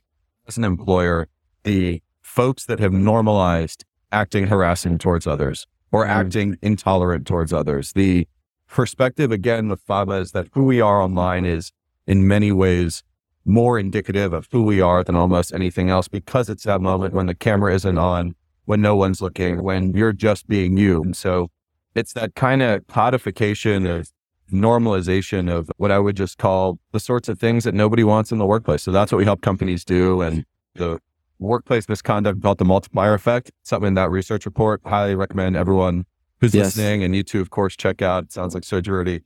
as 0.46 0.58
an 0.58 0.65
employer 0.65 1.29
the 1.63 2.01
folks 2.22 2.65
that 2.65 2.79
have 2.79 2.91
normalized 2.91 3.86
acting 4.12 4.48
harassing 4.48 4.98
towards 4.98 5.25
others 5.25 5.67
or 5.91 6.05
Mm. 6.05 6.10
acting 6.10 6.58
intolerant 6.62 7.25
towards 7.25 7.53
others. 7.53 7.93
The 7.93 8.27
perspective 8.67 9.31
again 9.31 9.69
with 9.69 9.81
FAMA 9.88 10.19
is 10.19 10.31
that 10.34 10.48
who 10.53 10.65
we 10.65 10.81
are 10.81 11.01
online 11.01 11.46
is 11.46 11.72
in 12.05 12.27
many 12.27 12.51
ways 12.51 13.03
more 13.49 13.79
indicative 13.79 14.31
of 14.31 14.47
who 14.51 14.63
we 14.63 14.79
are 14.79 15.03
than 15.03 15.15
almost 15.15 15.53
anything 15.53 15.89
else 15.89 16.07
because 16.07 16.49
it's 16.49 16.63
that 16.63 16.81
moment 16.81 17.13
when 17.13 17.25
the 17.25 17.35
camera 17.35 17.73
isn't 17.73 17.97
on, 17.97 18.35
when 18.65 18.81
no 18.81 18.95
one's 18.95 19.21
looking, 19.21 19.63
when 19.63 19.93
you're 19.93 20.13
just 20.13 20.47
being 20.47 20.77
you. 20.77 21.01
And 21.01 21.17
so 21.17 21.49
it's 21.95 22.13
that 22.13 22.35
kind 22.35 22.61
of 22.61 22.85
codification 22.87 23.87
of 23.87 24.09
normalization 24.53 25.51
of 25.51 25.69
what 25.77 25.91
I 25.91 25.99
would 25.99 26.15
just 26.15 26.37
call 26.37 26.79
the 26.91 26.99
sorts 26.99 27.27
of 27.29 27.39
things 27.39 27.63
that 27.63 27.73
nobody 27.73 28.03
wants 28.03 28.31
in 28.31 28.37
the 28.37 28.45
workplace. 28.45 28.83
So 28.83 28.91
that's 28.91 29.11
what 29.11 29.17
we 29.17 29.25
help 29.25 29.41
companies 29.41 29.83
do. 29.83 30.21
And 30.21 30.45
the 30.75 30.99
workplace 31.39 31.89
misconduct 31.89 32.41
called 32.41 32.57
the 32.57 32.65
multiplier 32.65 33.13
effect, 33.13 33.51
something 33.63 33.89
in 33.89 33.93
that 33.95 34.11
research 34.11 34.45
report. 34.45 34.81
Highly 34.85 35.15
recommend 35.15 35.55
everyone 35.55 36.05
who's 36.39 36.53
Yes. 36.53 36.77
listening 36.77 37.03
and 37.03 37.15
you 37.15 37.23
too, 37.23 37.41
of 37.41 37.49
course, 37.49 37.75
check 37.75 38.01
out. 38.01 38.25
It 38.25 38.31
sounds 38.31 38.53
like 38.53 38.63
Serge 38.63 38.89
already 38.89 39.21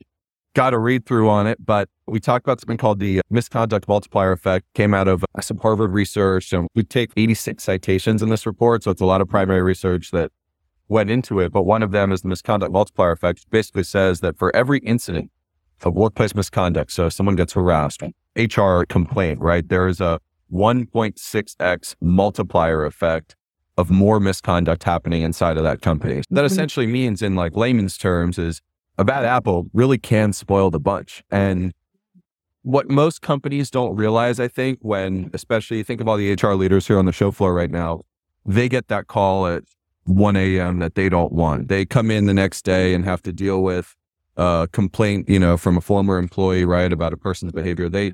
got 0.54 0.72
a 0.72 0.78
read 0.78 1.04
through 1.04 1.28
on 1.28 1.46
it, 1.46 1.58
but 1.64 1.88
we 2.06 2.20
talked 2.20 2.46
about 2.46 2.60
something 2.60 2.76
called 2.76 3.00
the 3.00 3.20
misconduct 3.30 3.88
multiplier 3.88 4.32
effect. 4.32 4.66
Came 4.74 4.94
out 4.94 5.08
of 5.08 5.24
some 5.40 5.58
Harvard 5.58 5.92
research, 5.92 6.52
and 6.52 6.68
we 6.74 6.84
take 6.84 7.10
86 7.16 7.62
citations 7.62 8.22
in 8.22 8.28
this 8.28 8.46
report, 8.46 8.84
so 8.84 8.90
it's 8.90 9.00
a 9.00 9.06
lot 9.06 9.20
of 9.20 9.28
primary 9.28 9.62
research 9.62 10.10
that 10.12 10.30
went 10.88 11.10
into 11.10 11.40
it, 11.40 11.52
but 11.52 11.62
one 11.64 11.82
of 11.82 11.90
them 11.90 12.12
is 12.12 12.22
the 12.22 12.28
misconduct 12.28 12.72
multiplier 12.72 13.12
effect, 13.12 13.38
which 13.40 13.50
basically 13.50 13.82
says 13.84 14.20
that 14.20 14.38
for 14.38 14.54
every 14.54 14.78
incident 14.80 15.30
of 15.82 15.94
workplace 15.94 16.34
misconduct, 16.34 16.92
so 16.92 17.08
someone 17.08 17.36
gets 17.36 17.52
harassed, 17.54 18.02
HR 18.36 18.84
complaint, 18.88 19.40
right? 19.40 19.68
There 19.68 19.88
is 19.88 20.00
a 20.00 20.20
1.6x 20.52 21.96
multiplier 22.00 22.84
effect 22.84 23.34
of 23.76 23.90
more 23.90 24.20
misconduct 24.20 24.84
happening 24.84 25.22
inside 25.22 25.56
of 25.56 25.64
that 25.64 25.82
company. 25.82 26.22
That 26.30 26.42
Mhm. 26.42 26.46
essentially 26.46 26.86
means 26.86 27.22
in 27.22 27.34
like 27.34 27.56
layman's 27.56 27.98
terms 27.98 28.38
is 28.38 28.60
a 28.98 29.04
bad 29.04 29.24
apple 29.24 29.66
really 29.72 29.98
can 29.98 30.32
spoil 30.32 30.70
the 30.70 30.80
bunch. 30.80 31.22
And 31.30 31.72
what 32.62 32.88
most 32.88 33.22
companies 33.22 33.70
don't 33.70 33.94
realize, 33.96 34.40
I 34.40 34.48
think, 34.48 34.78
when 34.80 35.30
especially 35.34 35.82
think 35.82 36.00
of 36.00 36.08
all 36.08 36.16
the 36.16 36.32
HR 36.32 36.54
leaders 36.54 36.86
here 36.86 36.98
on 36.98 37.04
the 37.04 37.12
show 37.12 37.30
floor 37.30 37.54
right 37.54 37.70
now, 37.70 38.02
they 38.46 38.68
get 38.68 38.88
that 38.88 39.06
call 39.06 39.46
at 39.46 39.64
1 40.04 40.36
a.m. 40.36 40.78
that 40.78 40.94
they 40.94 41.08
don't 41.08 41.32
want. 41.32 41.68
They 41.68 41.84
come 41.84 42.10
in 42.10 42.26
the 42.26 42.34
next 42.34 42.64
day 42.64 42.94
and 42.94 43.04
have 43.04 43.22
to 43.22 43.32
deal 43.32 43.62
with 43.62 43.94
a 44.36 44.68
complaint, 44.72 45.28
you 45.28 45.38
know, 45.38 45.56
from 45.56 45.76
a 45.76 45.80
former 45.80 46.18
employee, 46.18 46.64
right, 46.64 46.92
about 46.92 47.12
a 47.12 47.16
person's 47.16 47.52
behavior. 47.52 47.88
They 47.88 48.12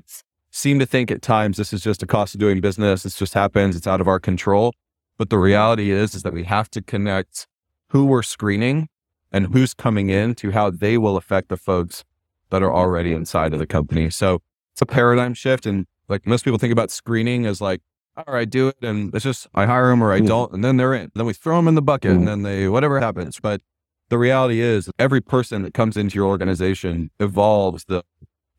seem 0.51 0.79
to 0.79 0.85
think 0.85 1.11
at 1.11 1.21
times 1.21 1.57
this 1.57 1.73
is 1.73 1.81
just 1.81 2.03
a 2.03 2.07
cost 2.07 2.35
of 2.35 2.39
doing 2.39 2.61
business. 2.61 3.03
This 3.03 3.15
just 3.17 3.33
happens. 3.33 3.75
It's 3.75 3.87
out 3.87 4.01
of 4.01 4.07
our 4.07 4.19
control. 4.19 4.73
But 5.17 5.29
the 5.29 5.37
reality 5.37 5.91
is, 5.91 6.15
is 6.15 6.23
that 6.23 6.33
we 6.33 6.43
have 6.45 6.69
to 6.71 6.81
connect 6.81 7.47
who 7.89 8.05
we're 8.05 8.23
screening 8.23 8.87
and 9.31 9.47
who's 9.53 9.73
coming 9.73 10.09
in 10.09 10.35
to 10.35 10.51
how 10.51 10.69
they 10.69 10.97
will 10.97 11.17
affect 11.17 11.49
the 11.49 11.57
folks 11.57 12.03
that 12.49 12.61
are 12.61 12.73
already 12.73 13.13
inside 13.13 13.53
of 13.53 13.59
the 13.59 13.67
company. 13.67 14.09
So 14.09 14.41
it's 14.73 14.81
a 14.81 14.85
paradigm 14.85 15.33
shift. 15.33 15.65
And 15.65 15.85
like 16.09 16.27
most 16.27 16.43
people 16.43 16.57
think 16.59 16.73
about 16.73 16.91
screening 16.91 17.45
as 17.45 17.61
like, 17.61 17.81
all 18.17 18.25
right, 18.33 18.49
do 18.49 18.67
it. 18.67 18.75
And 18.81 19.13
it's 19.15 19.23
just, 19.23 19.47
I 19.55 19.65
hire 19.65 19.89
them 19.89 20.03
or 20.03 20.11
I 20.11 20.19
Mm. 20.19 20.27
don't. 20.27 20.51
And 20.53 20.63
then 20.63 20.75
they're 20.77 20.93
in. 20.93 21.11
Then 21.15 21.25
we 21.25 21.33
throw 21.33 21.55
them 21.57 21.67
in 21.69 21.75
the 21.75 21.81
bucket 21.81 22.11
and 22.11 22.27
then 22.27 22.43
they, 22.43 22.67
whatever 22.67 22.99
happens. 22.99 23.39
But 23.41 23.61
the 24.09 24.17
reality 24.17 24.59
is 24.59 24.89
every 24.99 25.21
person 25.21 25.61
that 25.63 25.73
comes 25.73 25.95
into 25.95 26.15
your 26.15 26.27
organization 26.27 27.09
evolves 27.21 27.85
the 27.85 28.03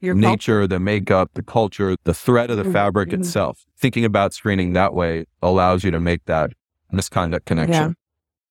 Your 0.00 0.14
cul- 0.14 0.20
nature, 0.30 0.66
the 0.66 0.80
makeup, 0.80 1.32
the 1.34 1.42
culture, 1.42 1.96
the 2.04 2.14
thread 2.14 2.50
of 2.50 2.56
the 2.56 2.62
Mhm. 2.64 2.72
fabric 2.72 3.10
Mhm. 3.10 3.20
itself. 3.20 3.66
Thinking 3.78 4.06
about 4.06 4.32
screening 4.32 4.72
that 4.72 4.94
way 4.94 5.26
allows 5.42 5.84
you 5.84 5.90
to 5.90 6.00
make 6.00 6.24
that 6.24 6.52
misconduct 6.90 7.44
connection. 7.44 7.94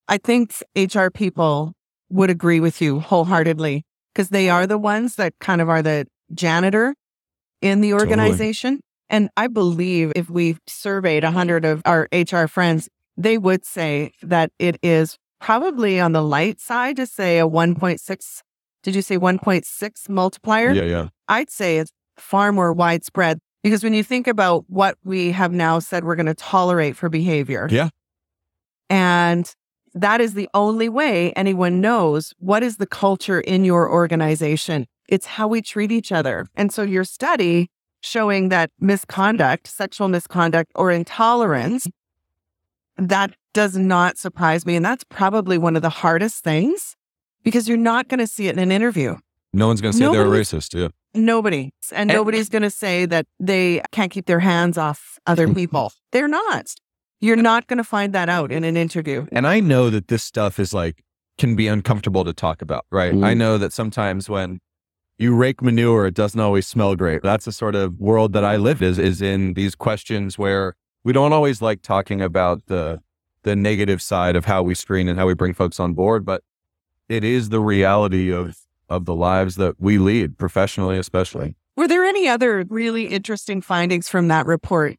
I 0.08 0.18
think 0.20 0.54
HR 0.75 1.10
people 1.10 1.74
would 2.12 2.30
agree 2.30 2.60
with 2.60 2.82
you 2.82 3.00
wholeheartedly 3.00 3.84
because 4.13 4.30
they 4.30 4.50
are 4.50 4.68
the 4.68 4.77
ones 4.77 5.15
that 5.15 5.34
kind 5.39 5.62
of 5.62 5.70
are 5.70 5.82
the 5.82 6.08
janitor 6.34 6.96
in 7.62 7.82
the 7.82 7.91
Totally. 7.91 8.10
organization. 8.10 8.82
And 9.10 9.30
I 9.36 9.48
believe 9.48 10.12
if 10.15 10.30
we 10.30 10.58
surveyed 10.68 11.24
100 11.24 11.65
of 11.65 11.82
our 11.86 12.08
HR 12.13 12.48
friends, 12.48 12.89
they 13.18 13.38
would 13.38 13.65
say 13.65 14.12
that 14.22 14.51
it 14.58 14.77
is 14.82 15.18
probably 15.39 16.00
on 16.00 16.12
the 16.12 16.22
light 16.22 16.60
side 16.60 16.96
to 16.98 17.06
say 17.06 17.39
a 17.39 17.48
1.6. 17.48 18.41
Did 18.84 18.96
you 18.96 19.01
say 19.01 19.18
1.6 19.18 20.10
multiplier? 20.10 20.72
Yeah, 20.72 20.84
yeah. 20.84 21.08
I'd 21.27 21.50
say 21.50 21.77
it's 21.77 21.91
far 22.18 22.51
more 22.51 22.74
widespread 22.74 23.39
because 23.63 23.84
when 23.84 23.94
you 23.94 24.03
think 24.03 24.27
about 24.27 24.65
what 24.68 24.98
we 25.03 25.32
have 25.32 25.51
now 25.51 25.80
said 25.80 26.03
we're 26.03 26.15
going 26.15 26.25
to 26.25 26.34
tolerate 26.34 26.96
for 26.96 27.10
behavior. 27.10 27.68
Yeah. 27.70 27.89
And 28.89 29.53
that 29.94 30.22
is 30.22 30.34
the 30.34 30.50
only 30.54 30.90
way 30.90 31.32
anyone 31.34 31.82
knows 31.82 32.34
what 32.40 32.64
is 32.64 32.78
the 32.78 32.88
culture 32.88 33.42
in 33.42 33.66
your 33.66 33.92
organization. 33.92 34.88
It's 35.10 35.26
how 35.26 35.48
we 35.48 35.62
treat 35.62 35.92
each 35.92 36.12
other. 36.12 36.48
And 36.56 36.72
so 36.72 36.84
your 36.84 37.04
study 37.04 37.70
showing 38.02 38.50
that 38.50 38.72
misconduct, 38.80 39.68
sexual 39.68 40.08
misconduct 40.08 40.72
or 40.76 40.92
intolerance, 40.92 41.86
that 42.98 43.34
does 43.54 43.76
not 43.78 44.18
surprise 44.18 44.66
me. 44.66 44.76
And 44.76 44.86
that's 44.86 45.04
probably 45.04 45.58
one 45.58 45.76
of 45.76 45.82
the 45.82 45.90
hardest 45.90 46.44
things 46.44 46.96
because 47.44 47.68
you're 47.68 47.78
not 47.78 48.08
going 48.08 48.20
to 48.20 48.28
see 48.28 48.48
it 48.48 48.54
in 48.54 48.60
an 48.60 48.72
interview. 48.72 49.18
No 49.54 49.68
one's 49.68 49.82
going 49.82 49.92
to 49.92 49.98
say 49.98 50.06
they're 50.10 50.22
a 50.22 50.26
racist. 50.26 50.74
Yeah. 50.80 50.90
Nobody. 51.14 51.72
And 51.92 52.10
And- 52.10 52.18
nobody's 52.18 52.48
going 52.48 52.62
to 52.62 52.70
say 52.70 53.06
that 53.08 53.26
they 53.40 53.82
can't 53.92 54.12
keep 54.12 54.26
their 54.26 54.40
hands 54.40 54.78
off 54.78 55.20
other 55.28 55.54
people. 55.54 55.92
They're 56.12 56.30
not. 56.30 56.74
You're 57.22 57.36
not 57.36 57.68
going 57.68 57.78
to 57.78 57.84
find 57.84 58.13
that 58.13 58.30
out 58.30 58.51
in 58.51 58.63
an 58.63 58.75
interview. 58.75 59.28
And 59.32 59.48
I 59.48 59.60
know 59.60 59.90
that 59.92 60.08
this 60.08 60.24
stuff 60.24 60.60
is 60.60 60.74
like, 60.74 61.04
can 61.38 61.56
be 61.56 61.68
uncomfortable 61.68 62.25
to 62.25 62.34
talk 62.34 62.62
about, 62.62 62.86
right? 62.92 63.13
Mm. 63.13 63.25
I 63.25 63.34
know 63.34 63.58
that 63.58 63.72
sometimes 63.72 64.28
when 64.28 64.60
you 65.18 65.36
rake 65.36 65.62
manure, 65.62 66.08
it 66.08 66.16
doesn't 66.16 66.40
always 66.40 66.68
smell 66.68 66.96
great. 66.96 67.22
That's 67.22 67.46
the 67.46 67.51
sort 67.51 67.75
of 67.75 68.00
world 68.00 68.34
that 68.34 68.44
I 68.44 68.58
live 68.58 68.82
is, 68.82 68.98
is 68.98 69.22
in 69.22 69.54
these 69.54 69.75
questions 69.75 70.38
where 70.38 70.75
we 71.04 71.13
don't 71.13 71.32
always 71.32 71.62
like 71.62 71.84
talking 71.84 72.22
about 72.22 72.66
the, 72.66 73.01
the 73.44 73.56
negative 73.56 74.01
side 74.01 74.36
of 74.36 74.46
how 74.46 74.63
we 74.63 74.75
screen 74.75 75.08
and 75.08 75.18
how 75.18 75.28
we 75.28 75.36
bring 75.36 75.54
folks 75.54 75.80
on 75.80 75.94
board, 75.94 76.25
but 76.25 76.44
it 77.08 77.24
is 77.24 77.50
the 77.50 77.60
reality 77.60 78.32
of, 78.32 78.58
of 78.90 79.06
the 79.06 79.16
lives 79.16 79.56
that 79.56 79.75
we 79.80 80.00
lead 80.00 80.38
professionally, 80.38 80.98
especially. 80.98 81.56
Were 81.75 81.88
there 81.88 82.04
any 82.04 82.28
other 82.28 82.66
really 82.70 83.06
interesting 83.06 83.62
findings 83.62 84.10
from 84.10 84.28
that 84.28 84.46
report? 84.46 84.98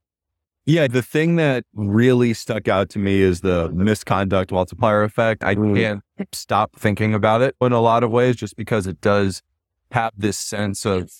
Yeah, 0.64 0.86
the 0.86 1.02
thing 1.02 1.36
that 1.36 1.64
really 1.74 2.34
stuck 2.34 2.68
out 2.68 2.88
to 2.90 2.98
me 2.98 3.20
is 3.20 3.40
the 3.40 3.70
misconduct 3.72 4.52
multiplier 4.52 5.02
effect. 5.02 5.42
I 5.42 5.56
Mm. 5.56 5.76
can't 5.76 6.02
stop 6.34 6.76
thinking 6.76 7.14
about 7.14 7.42
it 7.42 7.56
in 7.60 7.72
a 7.72 7.80
lot 7.80 8.04
of 8.04 8.10
ways 8.10 8.36
just 8.36 8.56
because 8.56 8.86
it 8.86 9.00
does 9.00 9.42
have 9.90 10.12
this 10.16 10.38
sense 10.38 10.86
of 10.86 11.10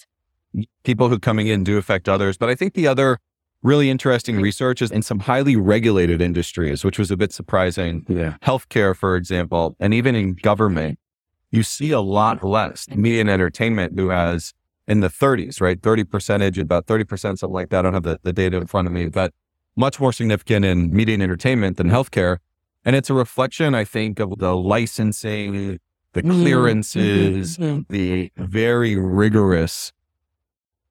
people 0.84 1.08
who 1.08 1.18
coming 1.18 1.49
in 1.49 1.64
do 1.64 1.76
affect 1.76 2.08
others. 2.08 2.37
But 2.38 2.50
I 2.50 2.54
think 2.54 2.75
the 2.75 2.87
other 2.87 3.18
really 3.62 3.90
interesting 3.90 4.40
research 4.40 4.80
is 4.82 4.90
in 4.90 5.02
some 5.02 5.20
highly 5.20 5.56
regulated 5.56 6.20
industries, 6.20 6.84
which 6.84 6.99
was 6.99 7.11
a 7.11 7.16
bit 7.16 7.32
surprising. 7.32 8.04
Yeah. 8.08 8.37
Healthcare, 8.42 8.94
for 8.96 9.16
example, 9.16 9.76
and 9.80 9.92
even 9.94 10.14
in 10.14 10.34
government, 10.34 10.99
you 11.50 11.62
see 11.62 11.90
a 11.90 12.00
lot 12.00 12.42
less 12.44 12.88
media 12.90 13.20
and 13.22 13.30
entertainment 13.30 13.99
who 13.99 14.08
has 14.08 14.52
in 14.86 15.00
the 15.00 15.08
30s, 15.08 15.60
right? 15.60 15.80
30 15.80 16.04
percentage, 16.04 16.58
about 16.58 16.86
30%, 16.86 17.38
something 17.38 17.50
like 17.50 17.70
that. 17.70 17.80
I 17.80 17.82
don't 17.82 17.94
have 17.94 18.02
the, 18.02 18.18
the 18.22 18.32
data 18.32 18.56
in 18.56 18.66
front 18.66 18.86
of 18.86 18.92
me, 18.92 19.08
but 19.08 19.32
much 19.76 20.00
more 20.00 20.12
significant 20.12 20.64
in 20.64 20.92
media 20.94 21.14
and 21.14 21.22
entertainment 21.22 21.76
than 21.76 21.88
healthcare. 21.88 22.38
And 22.84 22.96
it's 22.96 23.08
a 23.08 23.14
reflection, 23.14 23.74
I 23.74 23.84
think, 23.84 24.18
of 24.18 24.38
the 24.38 24.56
licensing, 24.56 25.78
the 26.12 26.22
Mhm, 26.22 26.42
clearances, 26.42 27.58
mhm. 27.58 27.86
the 27.88 28.32
very 28.36 28.96
rigorous 28.96 29.92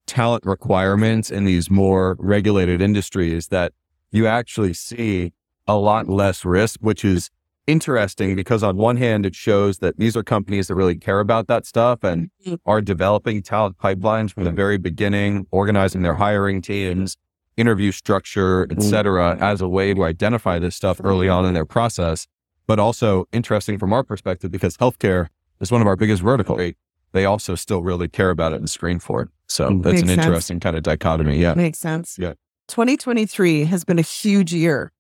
talent 0.08 0.46
requirements 0.46 1.30
in 1.30 1.46
these 1.46 1.70
more 1.70 2.16
regulated 2.20 2.82
industries 2.82 3.48
that 3.48 3.74
you 4.12 4.26
actually 4.26 4.74
see 4.74 5.32
a 5.68 5.76
lot 5.76 6.10
less 6.10 6.44
risk, 6.44 6.80
which 6.82 7.06
is 7.06 7.30
interesting 7.72 8.36
because 8.36 8.64
on 8.64 8.78
one 8.78 8.98
hand, 8.98 9.26
it 9.26 9.36
shows 9.36 9.80
that 9.80 9.98
these 9.98 10.16
are 10.18 10.24
companies 10.24 10.68
that 10.68 10.76
really 10.76 10.96
care 10.96 11.20
about 11.20 11.48
that 11.48 11.66
stuff 11.66 12.04
and 12.04 12.30
Mhm. 12.46 12.60
are 12.66 12.82
developing 12.82 13.42
talent 13.42 13.78
pipelines 13.78 14.32
from 14.34 14.44
the 14.44 14.52
very 14.52 14.78
beginning, 14.78 15.48
organizing 15.52 16.02
their 16.02 16.16
hiring 16.16 16.62
teams, 16.62 17.18
interview 17.58 17.92
structure, 17.92 18.64
et 18.72 18.78
Mhm. 18.78 19.42
as 19.42 19.62
a 19.62 19.68
way 19.68 19.94
to 19.94 20.04
identify 20.04 20.58
this 20.60 20.76
stuff 20.76 21.00
early 21.04 21.28
on 21.30 21.46
in 21.46 21.54
their 21.54 21.66
process. 21.66 22.28
But 22.68 22.80
also 22.80 23.26
interesting 23.32 23.78
from 23.78 23.92
our 23.94 24.04
perspective 24.04 24.52
because 24.52 24.78
healthcare 24.78 25.28
is 25.60 25.72
one 25.72 25.82
of 25.82 25.88
our 25.88 25.96
biggest 25.96 26.22
verticals. 26.24 26.74
They, 27.14 27.26
also 27.26 27.56
still 27.56 27.84
really 27.84 28.08
care 28.08 28.30
about 28.30 28.54
it 28.54 28.58
and 28.62 28.70
screen 28.70 29.00
for 29.00 29.24
it. 29.24 29.30
So 29.48 29.70
Mm. 29.70 29.84
that's 29.84 30.02
an 30.02 30.08
Makes 30.08 30.16
sense. 30.16 30.26
interesting 30.26 30.60
kind 30.62 30.76
of 30.78 30.84
dichotomy. 30.84 31.38
Yeah. 31.40 31.54
Makes 31.56 31.80
sense. 31.80 32.18
Yeah. 32.18 32.34
2023 32.70 33.66
has 33.66 33.84
been 33.84 34.00
a 34.00 34.02
huge 34.02 34.54
year 34.54 34.94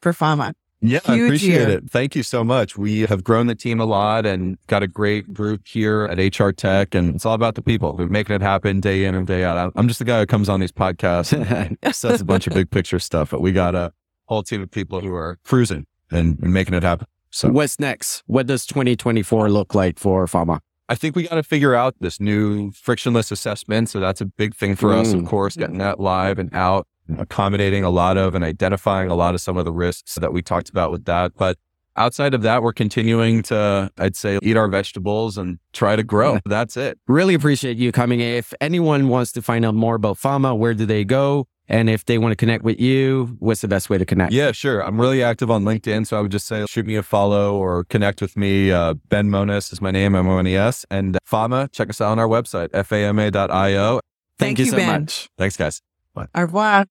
for 0.00 0.12
Fama. 0.12 0.54
Yeah, 0.82 0.98
I 1.06 1.14
appreciate 1.16 1.60
year. 1.68 1.68
it. 1.78 1.90
Thank 1.90 2.16
you 2.16 2.22
so 2.22 2.42
much. 2.42 2.76
We 2.76 3.00
have 3.02 3.22
grown 3.22 3.46
the 3.46 3.54
team 3.54 3.80
a 3.80 3.84
lot 3.84 4.26
and 4.26 4.58
got 4.66 4.82
a 4.82 4.88
great 4.88 5.32
group 5.32 5.66
here 5.66 6.04
at 6.10 6.18
HR 6.38 6.50
Tech. 6.50 6.94
And 6.94 7.14
it's 7.14 7.24
all 7.24 7.34
about 7.34 7.54
the 7.54 7.62
people 7.62 7.96
who 7.96 8.02
are 8.04 8.08
making 8.08 8.34
it 8.36 8.42
happen 8.42 8.80
day 8.80 9.04
in 9.04 9.14
and 9.14 9.26
day 9.26 9.44
out. 9.44 9.56
I'm- 9.76 9.86
just 9.88 10.00
the 10.00 10.04
guy 10.04 10.18
who 10.20 10.26
comes 10.26 10.48
on 10.48 10.58
these 10.60 10.72
podcasts 10.72 11.32
and 11.32 11.78
says 11.94 12.20
a 12.20 12.24
bunch 12.24 12.46
of 12.46 12.52
big 12.54 12.70
picture 12.70 12.98
stuff, 12.98 13.30
but 13.30 13.40
we 13.40 13.52
got 13.52 13.74
a 13.74 13.92
whole 14.26 14.42
team 14.42 14.60
of 14.62 14.70
people 14.70 15.00
who 15.00 15.14
are 15.14 15.38
cruising 15.44 15.86
and, 16.10 16.38
and 16.42 16.52
making 16.52 16.74
it 16.74 16.82
happen. 16.82 17.06
So 17.30 17.48
What's 17.50 17.78
next? 17.80 18.22
What 18.26 18.46
does 18.46 18.66
2024 18.66 19.50
look 19.50 19.74
like 19.74 19.98
for 19.98 20.26
Fama? 20.26 20.60
I 20.88 20.94
think 20.94 21.16
we 21.16 21.22
got 21.28 21.36
to 21.36 21.42
figure 21.42 21.74
out 21.74 21.94
this 22.00 22.20
new 22.20 22.72
frictionless 22.72 23.30
assessment. 23.30 23.88
So 23.88 24.00
that's 24.00 24.20
a 24.20 24.26
big 24.26 24.54
thing 24.54 24.76
for 24.76 24.92
us, 24.92 25.12
of 25.14 25.20
Mm. 25.20 25.26
course, 25.28 25.56
getting 25.56 25.78
that 25.78 26.00
live 26.00 26.38
and 26.38 26.52
out, 26.52 26.86
accommodating 27.18 27.84
a 27.84 27.90
lot 27.90 28.16
of 28.16 28.34
and 28.34 28.44
identifying 28.44 29.10
a 29.10 29.14
lot 29.14 29.34
of 29.34 29.40
some 29.40 29.56
of 29.56 29.64
the 29.64 29.72
risks 29.72 30.14
that 30.16 30.32
we 30.32 30.42
talked 30.42 30.68
about 30.68 30.90
with 30.90 31.04
that. 31.06 31.32
But 31.36 31.58
outside 31.96 32.34
of 32.34 32.42
that, 32.42 32.62
we're 32.62 32.72
continuing 32.72 33.42
to, 33.44 33.90
I'd 33.98 34.16
say, 34.16 34.38
eat 34.42 34.56
our 34.56 34.68
vegetables 34.68 35.38
and 35.38 35.58
try 35.72 35.96
to 35.96 36.02
grow. 36.02 36.38
That's 36.44 36.76
it. 36.76 36.98
Really 37.06 37.34
appreciate 37.34 37.76
you 37.76 37.92
coming. 37.92 38.20
If 38.20 38.52
anyone 38.60 39.08
wants 39.08 39.32
to 39.32 39.42
find 39.42 39.64
out 39.64 39.74
more 39.74 39.94
about 39.94 40.18
Fama, 40.18 40.54
where 40.54 40.74
do 40.74 40.86
they 40.86 41.04
go? 41.04 41.46
And 41.68 41.88
if 41.88 42.04
they 42.04 42.18
want 42.18 42.32
to 42.32 42.36
connect 42.36 42.64
with 42.64 42.80
you, 42.80 43.36
what's 43.38 43.60
the 43.60 43.68
best 43.68 43.88
way 43.88 43.96
to 43.96 44.04
connect? 44.04 44.32
Yeah, 44.32 44.52
sure. 44.52 44.84
I'm 44.84 45.00
really 45.00 45.22
active 45.22 45.50
on 45.50 45.64
LinkedIn. 45.64 46.06
So 46.06 46.18
I 46.18 46.20
would 46.20 46.32
just 46.32 46.46
say 46.46 46.66
shoot 46.68 46.86
me 46.86 46.96
a 46.96 47.02
follow 47.02 47.56
or 47.56 47.84
connect 47.84 48.20
with 48.20 48.36
me. 48.36 48.70
Uh, 48.70 48.94
ben 49.08 49.30
Mones 49.30 49.72
is 49.72 49.80
my 49.80 49.90
name, 49.90 50.14
M 50.14 50.28
O 50.28 50.38
N 50.38 50.46
E 50.46 50.56
S. 50.56 50.84
And 50.90 51.16
FAMA, 51.24 51.70
check 51.72 51.88
us 51.88 52.00
out 52.00 52.12
on 52.12 52.18
our 52.18 52.28
website, 52.28 52.70
fama.io. 52.84 54.00
Thank, 54.38 54.56
Thank 54.56 54.58
you 54.58 54.64
you, 54.66 54.70
so 54.72 54.76
Ben. 54.76 55.02
much. 55.02 55.28
Thanks, 55.38 55.56
guys. 55.56 55.80
Au 56.16 56.26
revoir. 56.42 56.86